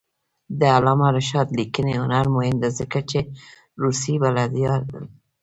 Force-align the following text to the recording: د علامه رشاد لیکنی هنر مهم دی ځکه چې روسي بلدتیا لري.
د 0.59 0.61
علامه 0.75 1.07
رشاد 1.17 1.47
لیکنی 1.59 1.93
هنر 2.01 2.25
مهم 2.35 2.55
دی 2.61 2.69
ځکه 2.79 2.99
چې 3.09 3.19
روسي 3.81 4.13
بلدتیا 4.23 4.73
لري. 4.89 5.09